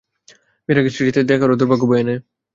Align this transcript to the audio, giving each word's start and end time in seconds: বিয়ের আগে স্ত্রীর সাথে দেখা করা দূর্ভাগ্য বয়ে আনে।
বিয়ের 0.69 0.79
আগে 0.81 0.91
স্ত্রীর 0.91 1.07
সাথে 1.09 1.29
দেখা 1.29 1.41
করা 1.41 1.59
দূর্ভাগ্য 1.59 1.83
বয়ে 1.89 2.03
আনে। 2.03 2.15